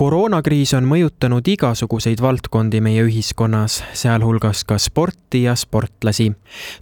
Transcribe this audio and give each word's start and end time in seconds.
koroonakriis 0.00 0.70
on 0.78 0.86
mõjutanud 0.88 1.44
igasuguseid 1.52 2.22
valdkondi 2.24 2.78
meie 2.80 3.02
ühiskonnas, 3.04 3.82
sealhulgas 3.92 4.62
ka 4.64 4.78
sporti 4.80 5.42
ja 5.42 5.52
sportlasi. 5.52 6.30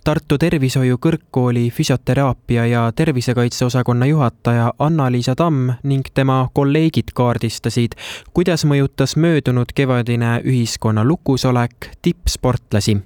Tartu 0.07 0.39
Tervishoiu 0.39 1.00
Kõrgkooli 1.03 1.64
füsioteraapia 1.75 2.68
ja 2.71 2.85
tervisekaitse 2.95 3.67
osakonna 3.67 4.07
juhataja 4.07 4.71
Anna-Liisa 4.79 5.35
Tamm 5.35 5.75
ning 5.82 6.07
tema 6.14 6.45
kolleegid 6.54 7.11
kaardistasid, 7.11 7.99
kuidas 8.31 8.62
mõjutas 8.62 9.18
möödunud 9.18 9.75
kevadine 9.75 10.37
ühiskonna 10.46 11.03
lukusolek 11.04 11.90
tippsportlasi 12.03 13.00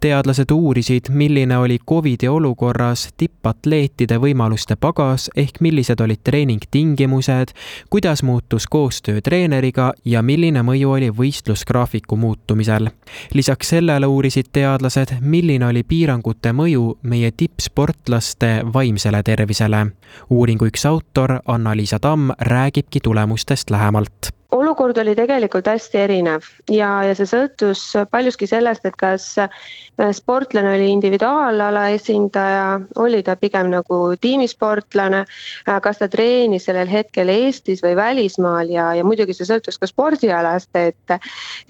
teadlased 0.00 0.50
uurisid, 0.52 1.10
milline 1.10 1.58
oli 1.58 1.78
Covidi 1.88 2.28
olukorras 2.28 3.08
tippatleetide 3.16 4.18
võimaluste 4.20 4.76
pagas 4.76 5.30
ehk 5.36 5.60
millised 5.60 6.00
olid 6.00 6.22
treeningtingimused, 6.24 7.54
kuidas 7.90 8.22
muutus 8.22 8.66
koostöö 8.66 9.20
treeneriga 9.20 9.92
ja 10.04 10.22
milline 10.22 10.62
mõju 10.62 10.90
oli 10.90 11.10
võistlusgraafiku 11.10 12.16
muutumisel. 12.16 12.88
lisaks 13.34 13.68
sellele 13.68 14.06
uurisid 14.06 14.46
teadlased, 14.52 15.16
milline 15.20 15.66
oli 15.66 15.82
piirangute 15.82 16.52
mõju 16.52 16.98
meie 17.02 17.30
tippsportlaste 17.30 18.62
vaimsele 18.72 19.22
tervisele. 19.22 19.86
uuringu 20.30 20.66
üks 20.66 20.86
autor 20.86 21.40
Anna-Liisa 21.46 21.98
Tamm 21.98 22.30
räägibki 22.40 23.00
tulemustest 23.00 23.70
lähemalt 23.70 24.36
olukord 24.76 24.98
oli 24.98 25.14
tegelikult 25.16 25.66
hästi 25.70 25.98
erinev 25.98 26.44
ja, 26.68 26.88
ja 27.06 27.14
see 27.16 27.24
sõltus 27.30 27.80
paljuski 28.12 28.44
sellest, 28.44 28.84
et 28.84 28.96
kas 29.00 29.24
äh, 29.40 29.48
sportlane 30.12 30.74
oli 30.74 30.90
individuaalala 30.92 31.86
esindaja, 31.94 32.82
oli 33.00 33.22
ta 33.24 33.38
pigem 33.40 33.70
nagu 33.72 34.00
tiimisportlane, 34.20 35.22
äh, 35.24 35.78
kas 35.80 36.02
ta 36.02 36.10
treenis 36.12 36.68
sellel 36.68 36.90
hetkel 36.92 37.32
Eestis 37.32 37.80
või 37.80 37.94
välismaal 37.96 38.68
ja, 38.68 38.90
ja 38.98 39.06
muidugi 39.06 39.32
see 39.38 39.48
sõltus 39.48 39.80
ka 39.80 39.88
spordialast, 39.88 40.68
et 40.76 41.16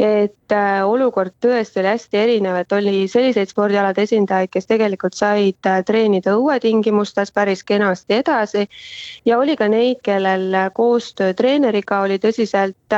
et 0.02 0.56
äh, 0.56 0.82
olukord 0.82 1.36
tõesti 1.44 1.84
oli 1.84 1.92
hästi 1.92 2.18
erinev, 2.24 2.58
et 2.64 2.74
oli 2.74 3.06
selliseid 3.12 3.54
spordialade 3.54 4.02
esindajaid, 4.02 4.50
kes 4.50 4.66
tegelikult 4.66 5.14
said 5.14 5.70
treenida 5.86 6.34
õuetingimustes 6.40 7.30
päris 7.30 7.62
kenasti 7.62 8.18
edasi 8.18 8.66
ja 9.28 9.38
oli 9.38 9.54
ka 9.54 9.70
neid, 9.70 10.02
kellel 10.02 10.50
koostöö 10.74 11.36
treeneriga 11.38 12.02
oli 12.02 12.18
tõsiselt 12.18 12.95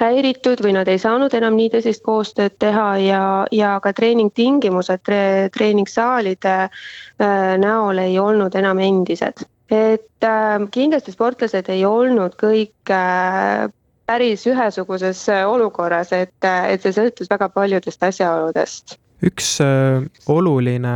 häiritud 0.00 0.62
või 0.64 0.74
nad 0.76 0.88
ei 0.88 1.00
saanud 1.00 1.34
enam 1.36 1.56
nii 1.58 1.70
tõsist 1.74 2.02
koostööd 2.06 2.56
teha 2.62 2.86
ja, 3.04 3.22
ja 3.52 3.74
ka 3.84 3.92
treeningtingimused 3.96 5.02
tre, 5.04 5.50
treeningsaalide 5.54 6.54
äh, 6.66 7.56
näol 7.60 8.00
ei 8.02 8.16
olnud 8.18 8.56
enam 8.56 8.80
endised. 8.84 9.44
et 9.70 10.26
äh, 10.26 10.56
kindlasti 10.74 11.12
sportlased 11.12 11.68
ei 11.70 11.84
olnud 11.84 12.34
kõik 12.40 12.90
äh, 12.94 13.68
päris 14.10 14.46
ühesuguses 14.50 15.20
olukorras, 15.46 16.10
et, 16.12 16.34
et 16.42 16.82
see 16.82 16.96
sõltus 16.96 17.30
väga 17.30 17.48
paljudest 17.54 18.02
asjaoludest 18.02 18.98
üks 19.26 19.58
äh, 19.60 20.00
oluline 20.32 20.92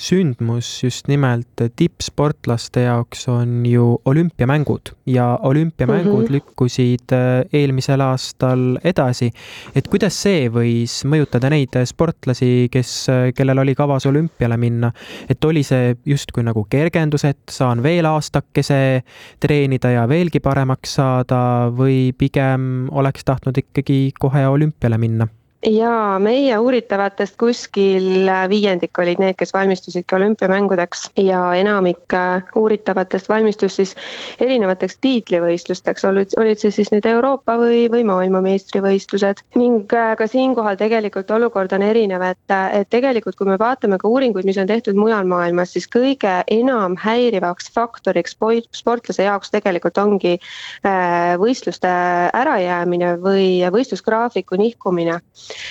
sündmus 0.00 0.68
just 0.82 1.06
nimelt 1.10 1.62
tippsportlaste 1.78 2.86
jaoks 2.88 3.28
on 3.30 3.60
ju 3.66 4.00
olümpiamängud 4.04 4.92
ja 5.06 5.38
olümpiamängud 5.42 6.22
mm 6.22 6.26
-hmm. 6.26 6.32
lükkusid 6.32 7.12
äh, 7.12 7.44
eelmisel 7.52 8.00
aastal 8.00 8.78
edasi. 8.84 9.30
et 9.74 9.88
kuidas 9.88 10.22
see 10.22 10.48
võis 10.48 11.04
mõjutada 11.06 11.50
neid 11.50 11.76
sportlasi, 11.84 12.68
kes, 12.70 13.08
äh, 13.08 13.32
kellel 13.34 13.58
oli 13.58 13.74
kavas 13.74 14.06
olümpiale 14.06 14.56
minna, 14.56 14.92
et 15.28 15.44
oli 15.44 15.62
see 15.62 15.96
justkui 16.06 16.42
nagu 16.42 16.66
kergendus, 16.70 17.24
et 17.24 17.42
saan 17.50 17.82
veel 17.82 18.04
aastakese 18.04 19.02
treenida 19.40 19.90
ja 19.90 20.08
veelgi 20.08 20.40
paremaks 20.40 20.94
saada 20.94 21.70
või 21.70 22.12
pigem 22.18 22.88
oleks 22.90 23.24
tahtnud 23.24 23.58
ikkagi 23.58 24.10
kohe 24.18 24.46
olümpiale 24.46 24.98
minna? 24.98 25.28
Jaa, 25.62 26.18
meie 26.18 26.56
uuritavatest 26.58 27.36
kuskil 27.38 28.26
viiendik 28.50 28.98
olid 28.98 29.20
need, 29.22 29.36
kes 29.38 29.52
valmistusidki 29.54 30.16
olümpiamängudeks 30.16 31.04
ja 31.22 31.42
enamik 31.54 32.14
äh, 32.18 32.42
uuritavatest 32.58 33.28
valmistus 33.30 33.76
siis 33.78 33.94
erinevateks 34.42 34.98
tiitlivõistlusteks, 35.04 36.04
olid, 36.08 36.34
olid 36.40 36.58
see 36.58 36.74
siis 36.74 36.90
nüüd 36.92 37.06
Euroopa 37.06 37.56
või, 37.60 37.84
või 37.92 38.02
maailmameistrivõistlused. 38.08 39.44
ning 39.54 39.94
äh, 39.94 40.14
ka 40.18 40.26
siinkohal 40.26 40.76
tegelikult 40.80 41.30
olukord 41.30 41.72
on 41.72 41.86
erinev, 41.86 42.24
et, 42.26 42.56
et 42.72 42.90
tegelikult 42.90 43.38
kui 43.38 43.46
me 43.46 43.58
vaatame 43.58 43.98
ka 44.02 44.10
uuringuid, 44.10 44.48
mis 44.48 44.58
on 44.58 44.66
tehtud 44.66 44.98
mujal 44.98 45.28
maailmas, 45.30 45.76
siis 45.76 45.86
kõige 45.86 46.40
enam 46.50 46.98
häirivaks 46.98 47.70
faktoriks 47.74 48.34
sportlase 48.74 49.28
jaoks 49.28 49.54
tegelikult 49.54 49.98
ongi 49.98 50.34
äh, 50.38 51.38
võistluste 51.38 51.94
ärajäämine 52.34 53.14
või 53.22 53.62
võistlusgraafiku 53.70 54.58
nihkumine 54.58 55.20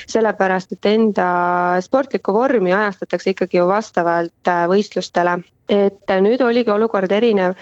sellepärast 0.09 0.75
et 0.75 0.89
enda 0.91 1.27
sportlikku 1.81 2.33
vormi 2.33 2.73
ajastatakse 2.73 3.35
ikkagi 3.35 3.61
ju 3.61 3.67
vastavalt 3.69 4.51
äh, 4.51 4.65
võistlustele 4.71 5.39
et 5.71 6.13
nüüd 6.21 6.41
oligi 6.43 6.71
olukord 6.71 7.11
erinev. 7.11 7.55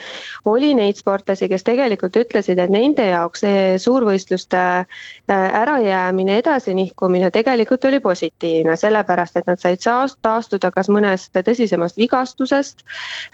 oli 0.45 0.73
neid 0.73 0.97
sportlasi, 0.97 1.49
kes 1.49 1.63
tegelikult 1.67 2.15
ütlesid, 2.17 2.59
et 2.59 2.71
nende 2.73 3.05
jaoks 3.05 3.43
see 3.43 3.77
suurvõistluste 3.81 4.59
äh, 4.59 5.59
ärajäämine, 5.61 6.39
edasinihkumine 6.41 7.29
tegelikult 7.31 7.85
oli 7.85 7.99
positiivne, 7.99 8.75
sellepärast 8.79 9.37
et 9.37 9.47
nad 9.47 9.61
said 9.61 9.83
taastuda 10.21 10.71
kas 10.75 10.89
mõnest 10.89 11.35
tõsisemast 11.35 11.99
vigastusest 11.99 12.83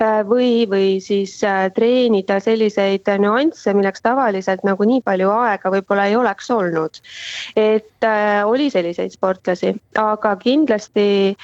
äh, 0.01 0.21
või, 0.27 0.65
või 0.69 0.99
siis 1.03 1.37
äh, 1.43 1.67
treenida 1.75 2.39
selliseid 2.43 3.07
nüansse, 3.21 3.73
milleks 3.73 4.03
tavaliselt 4.05 4.65
nagu 4.67 4.87
nii 4.87 5.01
palju 5.05 5.31
aega 5.31 5.71
võib-olla 5.71 6.09
ei 6.09 6.19
oleks 6.19 6.51
olnud. 6.51 7.01
et 7.55 8.05
oli 8.45 8.67
selliseid 8.69 9.15
sportlasi, 9.15 9.71
aga 9.97 10.35
kindlasti, 10.37 11.35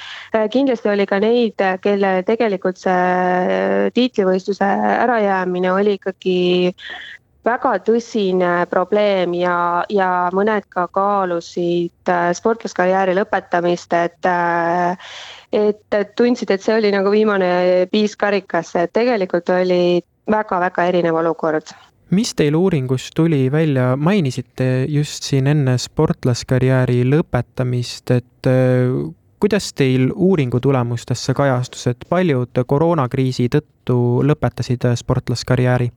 kindlasti 0.53 0.89
oli 0.91 1.07
ka 1.09 1.17
neid, 1.23 1.63
kelle 1.81 2.11
tegelikult 2.27 2.77
see 2.77 3.20
tiitlivõistluse 3.93 4.67
ärajäämine 5.05 5.73
oli 5.73 5.97
ikkagi 5.99 6.39
väga 7.45 7.75
tõsine 7.85 8.51
probleem 8.69 9.33
ja, 9.37 9.83
ja 9.89 10.29
mõned 10.35 10.67
ka 10.69 10.87
kaalusid 10.93 12.11
äh, 12.11 12.29
sportlaskarjääri 12.37 13.15
lõpetamist, 13.17 13.93
et 13.97 14.29
äh, 14.29 15.13
et 15.51 16.15
tundsid, 16.15 16.51
et 16.53 16.63
see 16.63 16.77
oli 16.77 16.91
nagu 16.93 17.11
viimane 17.11 17.87
piis 17.91 18.15
karikasse, 18.15 18.85
et 18.85 18.93
tegelikult 18.95 19.49
oli 19.51 20.01
väga-väga 20.31 20.85
erinev 20.87 21.17
olukord. 21.19 21.73
Mis 22.11 22.33
teil 22.35 22.55
uuringus 22.55 23.09
tuli 23.15 23.45
välja, 23.51 23.95
mainisite 23.97 24.85
just 24.91 25.27
siin 25.27 25.47
enne 25.47 25.77
sportlaskarjääri 25.79 27.01
lõpetamist, 27.07 28.13
et 28.13 28.51
äh, 28.51 28.93
kuidas 29.41 29.73
teil 29.73 30.11
uuringu 30.15 30.59
tulemustesse 30.59 31.33
kajastus, 31.33 31.87
et 31.87 32.05
paljud 32.09 32.61
koroonakriisi 32.67 33.49
tõttu 33.49 33.97
lõpetasid 34.27 34.85
sportlaskarjääri? 35.01 35.89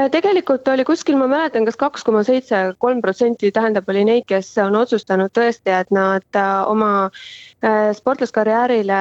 Äh, 0.00 0.08
tegelikult 0.08 0.68
oli 0.70 0.84
kuskil, 0.86 1.16
ma 1.20 1.26
mäletan, 1.28 1.66
kas 1.68 1.76
kaks 1.80 2.04
koma 2.06 2.22
seitse, 2.24 2.58
kolm 2.80 3.02
protsenti, 3.04 3.50
tähendab, 3.52 3.88
oli 3.92 4.04
neid, 4.08 4.24
kes 4.30 4.48
on 4.62 4.78
otsustanud 4.78 5.32
tõesti, 5.36 5.72
et 5.76 5.90
nad 5.92 6.38
äh, 6.38 6.52
oma 6.70 6.90
äh, 7.10 7.90
sportlaskarjäärile 7.98 9.00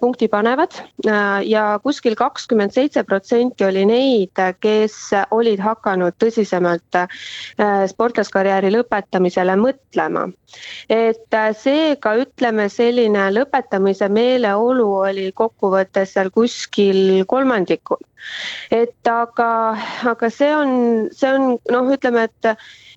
punkti 0.00 0.26
panevad 0.32 0.74
ja 1.46 1.64
kuskil 1.84 2.16
kakskümmend 2.18 2.74
seitse 2.74 3.04
protsenti 3.06 3.66
oli 3.66 3.84
neid, 3.86 4.40
kes 4.62 4.96
olid 5.34 5.60
hakanud 5.62 6.16
tõsisemalt 6.22 6.98
sportlaskarjääri 7.92 8.70
lõpetamisele 8.74 9.56
mõtlema. 9.60 10.28
et 10.88 11.36
seega 11.58 12.14
ütleme, 12.22 12.68
selline 12.68 13.28
lõpetamise 13.34 14.08
meeleolu 14.08 14.88
oli 15.08 15.30
kokkuvõttes 15.34 16.14
seal 16.16 16.30
kuskil 16.30 17.24
kolmandikul 17.26 18.00
et 18.70 19.10
aga, 19.10 19.48
aga 20.12 20.30
see 20.32 20.50
on, 20.56 20.72
see 21.14 21.30
on 21.30 21.58
noh, 21.70 21.90
ütleme, 21.94 22.26
et 22.28 22.52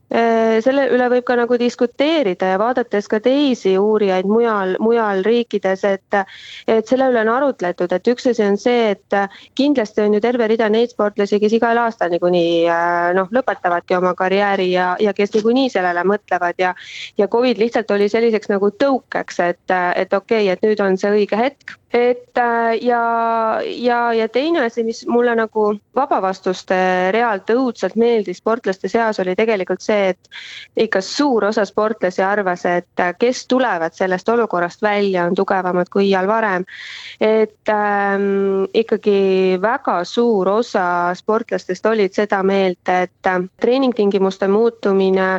selle 0.10 0.86
üle 0.94 1.08
võib 1.10 1.26
ka 1.26 1.36
nagu 1.40 1.58
diskuteerida 1.60 2.52
ja 2.54 2.60
vaadates 2.62 3.08
ka 3.10 3.20
teisi 3.20 3.74
uurijaid 3.78 4.28
mujal, 4.30 4.76
mujal 4.80 5.24
riikides, 5.26 5.84
et 5.84 6.20
et 6.68 6.88
selle 6.88 7.10
üle 7.10 7.24
on 7.26 7.32
arutletud, 7.34 7.92
et 7.92 8.08
üks 8.08 8.30
asi 8.30 8.44
on 8.46 8.58
see, 8.62 8.92
et 8.94 9.18
kindlasti 9.58 10.04
on 10.06 10.14
ju 10.18 10.22
terve 10.22 10.48
rida 10.48 10.70
neid 10.70 10.94
sportlasi, 10.94 11.40
kes 11.42 11.56
igal 11.58 11.80
aastal 11.82 12.14
niikuinii 12.14 12.68
äh, 12.70 13.14
noh, 13.18 13.32
lõpetavadki 13.34 13.98
oma 13.98 14.14
karjääri 14.18 14.70
ja, 14.72 14.94
ja 15.00 15.14
kes 15.18 15.34
niikuinii 15.36 15.72
sellele 15.74 16.06
mõtlevad 16.08 16.62
ja 16.62 16.76
ja 17.18 17.28
Covid 17.28 17.58
lihtsalt 17.58 17.92
oli 17.92 18.10
selliseks 18.10 18.50
nagu 18.52 18.70
tõukeks, 18.84 19.42
et, 19.46 19.74
et 19.96 20.14
okei 20.14 20.46
okay,, 20.46 20.54
et 20.54 20.64
nüüd 20.66 20.82
on 20.84 20.98
see 21.00 21.12
õige 21.16 21.40
hetk. 21.40 21.78
Et 21.96 22.38
äh, 22.38 22.74
ja, 22.84 23.02
ja, 23.64 24.00
ja 24.14 24.28
teine 24.28 24.66
asi, 24.66 24.84
mis 24.84 25.06
mulle 25.08 25.32
nagu 25.40 25.70
vabavastuste 25.96 26.76
realt 27.16 27.50
õudselt 27.54 27.96
meeldis 27.96 28.42
sportlaste 28.42 28.92
seas, 28.92 29.22
oli 29.24 29.36
tegelikult 29.40 29.86
see, 29.86 29.95
et 29.96 30.30
ikka 30.86 31.02
suur 31.02 31.46
osa 31.50 31.66
sportlasi 31.66 32.24
arvas, 32.24 32.66
et 32.66 33.04
kes 33.20 33.46
tulevad 33.48 33.96
sellest 33.96 34.30
olukorrast 34.30 34.82
välja, 34.84 35.26
on 35.26 35.36
tugevamad 35.36 35.90
kui 35.94 36.08
iial 36.10 36.28
varem. 36.28 36.66
et 37.22 37.70
ähm, 37.70 38.66
ikkagi 38.74 39.58
väga 39.62 40.04
suur 40.04 40.50
osa 40.50 41.14
sportlastest 41.16 41.86
olid 41.86 42.14
seda 42.14 42.44
meelt, 42.44 42.90
et 42.90 43.28
äh, 43.28 43.40
treeningtingimuste 43.62 44.48
muutumine 44.48 45.30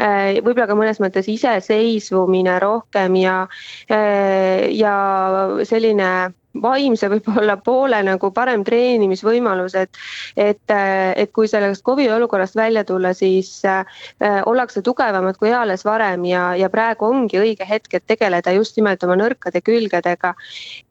äh,, 0.00 0.38
võib-olla 0.42 0.66
ka 0.70 0.78
mõnes 0.78 1.00
mõttes 1.02 1.28
iseseisvumine 1.28 2.58
rohkem 2.62 3.16
ja 3.20 3.42
äh,, 3.90 4.68
ja 4.72 4.96
selline 5.68 6.32
vaimse 6.62 7.08
võib-olla 7.12 7.58
poole 7.60 8.00
nagu 8.06 8.30
parem 8.34 8.64
treenimisvõimalus, 8.64 9.74
et 9.78 9.98
et, 10.36 10.72
et 11.16 11.32
kui 11.32 11.48
sellest 11.48 11.84
Covidi 11.84 12.10
olukorrast 12.12 12.56
välja 12.56 12.84
tulla, 12.88 13.12
siis 13.14 13.50
äh, 13.68 13.84
ollakse 14.46 14.82
tugevamad 14.82 15.38
kui 15.38 15.50
eales 15.52 15.84
varem 15.84 16.24
ja, 16.28 16.54
ja 16.56 16.70
praegu 16.72 17.08
ongi 17.08 17.40
õige 17.40 17.68
hetk, 17.68 17.94
et 17.94 18.06
tegeleda 18.06 18.52
just 18.56 18.76
nimelt 18.78 19.04
oma 19.04 19.18
nõrkade 19.20 19.62
külgedega. 19.64 20.34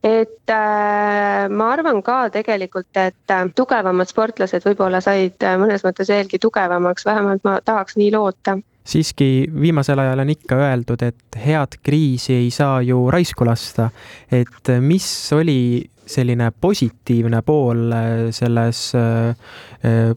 et 0.04 0.54
äh, 0.54 1.50
ma 1.50 1.72
arvan 1.74 2.02
ka 2.06 2.20
tegelikult, 2.34 2.92
et 2.96 3.34
äh, 3.34 3.46
tugevamad 3.56 4.10
sportlased 4.10 4.66
võib-olla 4.66 5.02
said 5.02 5.44
äh, 5.44 5.58
mõnes 5.60 5.86
mõttes 5.86 6.10
veelgi 6.14 6.40
tugevamaks, 6.40 7.06
vähemalt 7.06 7.44
ma 7.44 7.60
tahaks 7.66 7.98
nii 7.98 8.12
loota 8.14 8.60
siiski 8.88 9.48
viimasel 9.62 10.00
ajal 10.00 10.24
on 10.24 10.32
ikka 10.32 10.56
öeldud, 10.64 11.04
et 11.04 11.40
head 11.44 11.80
kriisi 11.84 12.34
ei 12.38 12.50
saa 12.52 12.82
ju 12.82 13.08
raisku 13.12 13.46
lasta. 13.46 13.90
et 14.32 14.74
mis 14.82 15.08
oli 15.34 15.84
selline 16.08 16.52
positiivne 16.62 17.42
pool 17.42 17.92
selles 18.32 18.92
äh, 18.96 19.36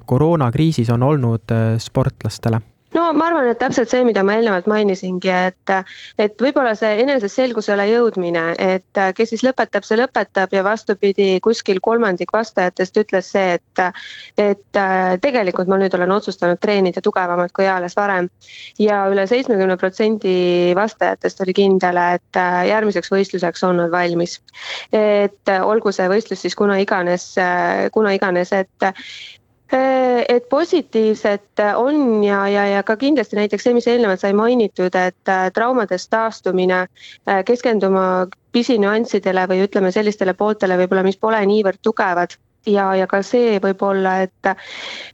koroonakriisis 0.07 0.91
on 0.91 1.03
olnud 1.03 1.51
äh, 1.51 1.79
sportlastele? 1.79 2.61
No 2.95 3.05
ma 3.17 3.29
arvan, 3.31 3.49
et 3.51 3.59
täpselt 3.61 3.91
see, 3.93 4.03
mida 4.07 4.23
ma 4.27 4.37
eelnevalt 4.37 4.67
mainisingi, 4.71 5.31
et, 5.31 5.73
et 6.21 6.43
võib-olla 6.43 6.75
see 6.79 7.01
eneseselgusele 7.05 7.87
jõudmine, 7.91 8.45
et 8.59 9.01
kes 9.17 9.33
siis 9.33 9.45
lõpetab, 9.47 9.87
see 9.87 9.99
lõpetab 10.01 10.53
ja 10.57 10.65
vastupidi, 10.67 11.29
kuskil 11.45 11.81
kolmandik 11.85 12.33
vastajatest 12.35 13.01
ütles 13.03 13.31
see, 13.35 13.57
et, 13.59 13.85
et 14.41 14.81
tegelikult 15.25 15.71
ma 15.71 15.79
nüüd 15.81 15.95
olen 15.97 16.17
otsustanud 16.17 16.61
treenida 16.63 17.03
tugevamalt 17.05 17.55
kui 17.57 17.69
eales 17.69 17.97
varem. 17.99 18.31
ja 18.79 19.03
üle 19.13 19.27
seitsmekümne 19.31 19.77
protsendi 19.81 20.75
vastajatest 20.77 21.41
oli 21.45 21.55
kindel, 21.57 21.99
et 22.17 22.41
järgmiseks 22.69 23.13
võistluseks 23.13 23.65
on 23.69 23.81
nad 23.85 23.91
valmis. 23.95 24.41
et 24.93 25.55
olgu 25.63 25.93
see 25.93 26.09
võistlus 26.11 26.43
siis 26.43 26.57
kuna 26.59 26.79
iganes, 26.83 27.33
kuna 27.95 28.15
iganes, 28.19 28.53
et 28.53 28.91
Äh, 28.91 28.93
et 29.73 30.49
positiivset 30.49 31.63
on 31.77 32.25
ja, 32.25 32.49
ja, 32.49 32.67
ja 32.67 32.83
ka 32.83 32.97
kindlasti 32.97 33.39
näiteks 33.39 33.65
see, 33.67 33.75
mis 33.75 33.87
eelnevalt 33.87 34.21
sai 34.23 34.33
mainitud, 34.35 34.95
et 34.99 35.31
äh, 35.31 35.49
traumadest 35.55 36.11
taastumine, 36.11 36.85
keskenduma 37.47 38.27
pisinüanssidele 38.53 39.47
või 39.51 39.65
ütleme 39.67 39.93
sellistele 39.95 40.35
pooltele 40.35 40.79
võib-olla, 40.81 41.07
mis 41.07 41.19
pole 41.21 41.43
niivõrd 41.47 41.83
tugevad. 41.83 42.39
Ja, 42.69 42.91
ja 42.93 43.07
ka 43.09 43.23
see 43.25 43.55
võib-olla, 43.57 44.19
et 44.21 44.49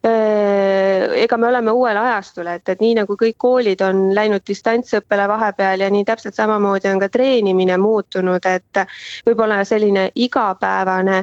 ega 0.02 1.36
me 1.38 1.46
oleme 1.46 1.70
uuel 1.70 2.00
ajastul, 2.00 2.48
et, 2.50 2.64
et 2.66 2.82
nii 2.82 2.96
nagu 2.98 3.14
kõik 3.14 3.36
koolid 3.38 3.84
on 3.86 4.08
läinud 4.18 4.42
distantsõppele 4.42 5.28
vahepeal 5.30 5.84
ja 5.84 5.90
nii 5.94 6.02
täpselt 6.08 6.34
samamoodi 6.34 6.90
on 6.90 6.98
ka 7.04 7.08
treenimine 7.14 7.76
muutunud, 7.78 8.50
et 8.50 8.82
võib-olla 9.28 9.60
selline 9.62 10.08
igapäevane 10.26 11.22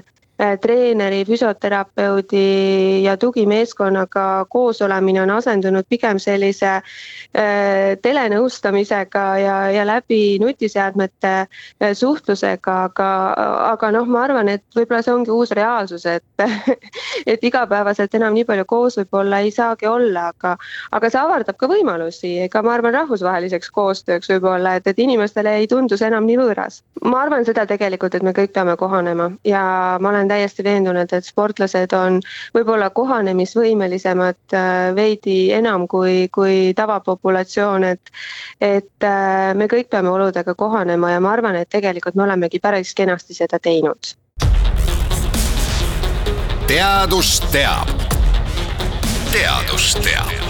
treeneri, 0.61 1.25
füsioterapeudi 1.25 3.03
ja 3.03 3.17
tugimeeskonnaga 3.17 4.45
koos 4.49 4.81
olemine 4.81 5.21
on 5.21 5.29
asendunud 5.29 5.85
pigem 5.89 6.19
sellise 6.19 6.71
äh, 6.73 7.93
telenõustamisega 8.01 9.25
ja, 9.37 9.57
ja 9.71 9.85
läbi 9.85 10.39
nutiseadmete 10.41 11.33
äh, 11.45 11.93
suhtlusega, 11.93 12.77
aga, 12.89 13.09
aga 13.69 13.91
noh, 13.93 14.09
ma 14.09 14.23
arvan, 14.25 14.49
et 14.49 14.63
võib-olla 14.75 15.03
see 15.05 15.13
ongi 15.13 15.31
uus 15.33 15.53
reaalsus, 15.53 16.05
et 16.09 16.25
et 17.31 17.43
igapäevaselt 17.43 18.15
enam 18.17 18.33
nii 18.33 18.47
palju 18.49 18.65
koos 18.65 18.97
võib-olla 19.03 19.43
ei 19.45 19.53
saagi 19.53 19.87
olla, 19.87 20.31
aga 20.33 20.55
aga 20.91 21.13
see 21.13 21.21
avardab 21.21 21.61
ka 21.61 21.69
võimalusi, 21.69 22.33
ega 22.47 22.63
ma 22.65 22.73
arvan, 22.77 22.97
rahvusvaheliseks 22.97 23.69
koostööks 23.75 24.33
võib-olla, 24.33 24.75
et, 24.79 24.89
et 24.89 24.99
inimestele 24.99 25.59
ei 25.61 25.69
tundu 25.69 25.97
see 25.99 26.09
enam 26.09 26.25
nii 26.25 26.41
võõras. 26.41 26.81
ma 27.05 27.21
arvan 27.21 27.45
seda 27.45 27.67
tegelikult, 27.69 28.15
et 28.15 28.25
me 28.25 28.33
kõik 28.33 28.53
peame 28.57 28.75
kohanema 28.81 29.29
ja 29.45 29.63
ma 30.01 30.09
olen 30.09 30.22
olen 30.23 30.31
täiesti 30.31 30.63
veendunud, 30.63 31.11
et 31.11 31.25
sportlased 31.25 31.93
on 31.97 32.19
võib-olla 32.55 32.89
kohanemisvõimelisemad 32.95 34.55
äh, 34.55 34.95
veidi 34.95 35.51
enam 35.51 35.87
kui, 35.91 36.29
kui 36.31 36.73
tavapopulatsioon, 36.75 37.83
et 37.83 38.13
et 38.61 39.03
äh, 39.03 39.51
me 39.55 39.67
kõik 39.67 39.89
peame 39.91 40.09
oludega 40.09 40.55
kohanema 40.55 41.11
ja 41.11 41.19
ma 41.19 41.33
arvan, 41.35 41.59
et 41.59 41.69
tegelikult 41.69 42.15
me 42.15 42.23
olemegi 42.23 42.59
päris 42.63 42.93
kenasti 42.95 43.33
seda 43.33 43.59
teinud. 43.59 44.15
teadus 46.67 47.39
teab. 47.51 47.91
teadus 49.33 49.93
teab 49.99 50.42